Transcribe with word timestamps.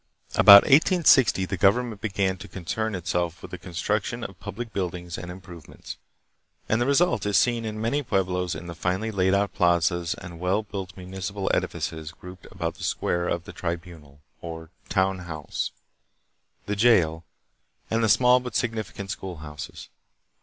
About 0.33 0.63
1860 0.63 1.45
the 1.45 1.57
government 1.57 2.01
began 2.01 2.35
to 2.37 2.47
concern 2.47 2.95
itself 2.95 3.39
with 3.43 3.51
the 3.51 3.59
construction 3.59 4.23
of 4.23 4.39
public 4.39 4.73
buildings 4.73 5.15
and 5.15 5.29
improve 5.29 5.67
ments, 5.69 5.97
and 6.67 6.81
the 6.81 6.87
result 6.87 7.23
is 7.27 7.37
seen 7.37 7.65
in 7.65 7.79
many 7.79 8.01
pueblos 8.01 8.55
in 8.55 8.65
the 8.65 8.73
finely 8.73 9.11
laid 9.11 9.35
out 9.35 9.53
plazas 9.53 10.15
and 10.15 10.39
well 10.39 10.63
built 10.63 10.97
municipal 10.97 11.51
edifices 11.53 12.09
grouped 12.13 12.47
about 12.49 12.77
the 12.79 12.83
square 12.83 13.29
the 13.37 13.53
"tribunal," 13.53 14.21
or 14.41 14.71
town 14.89 15.19
house, 15.19 15.69
the 16.65 16.75
jail, 16.75 17.23
and 17.91 18.03
the 18.03 18.09
small 18.09 18.39
but 18.39 18.55
significant 18.55 19.11
schoolhouses. 19.11 19.89